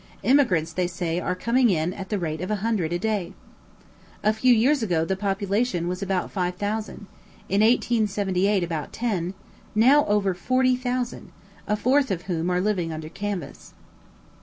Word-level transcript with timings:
Emigrants, 0.23 0.73
they 0.73 0.87
say, 0.87 1.19
are 1.19 1.35
coming 1.35 1.69
in 1.69 1.93
at 1.93 2.09
the 2.09 2.17
rate 2.17 2.41
of 2.41 2.49
a 2.49 2.55
hundred 2.65 2.91
a 2.91 2.97
day. 2.97 3.33
A 4.23 4.33
few 4.33 4.51
years 4.51 4.81
ago 4.81 5.05
the 5.05 5.15
population 5.15 5.87
was 5.87 6.01
about 6.01 6.31
five 6.31 6.55
thousand, 6.55 7.05
in 7.49 7.61
1878 7.61 8.63
about 8.63 8.91
ten, 8.91 9.35
now 9.75 10.03
over 10.07 10.33
forty 10.33 10.75
thousand, 10.75 11.31
a 11.67 11.75
fourth 11.75 12.09
of 12.09 12.23
whom 12.23 12.49
are 12.49 12.59
living 12.59 12.91
under 12.91 13.09
canvas. 13.09 13.75